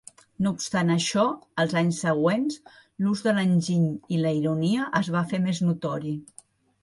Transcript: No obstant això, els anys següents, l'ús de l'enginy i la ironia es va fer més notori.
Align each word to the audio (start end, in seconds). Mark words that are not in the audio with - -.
No 0.43 0.51
obstant 0.59 0.87
això, 0.93 1.23
els 1.63 1.73
anys 1.81 1.99
següents, 2.05 2.55
l'ús 3.05 3.21
de 3.27 3.35
l'enginy 3.39 3.93
i 4.17 4.21
la 4.23 4.31
ironia 4.41 4.87
es 5.01 5.11
va 5.17 5.25
fer 5.33 5.41
més 5.45 5.61
notori. 5.69 6.15